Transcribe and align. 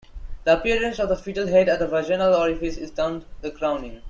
The 0.45 0.53
appearance 0.57 0.97
of 0.97 1.09
the 1.09 1.15
fetal 1.15 1.45
head 1.45 1.69
at 1.69 1.77
the 1.77 1.85
vaginal 1.87 2.33
orifice 2.33 2.75
is 2.75 2.89
termed 2.89 3.23
the 3.41 3.51
"crowning". 3.51 3.99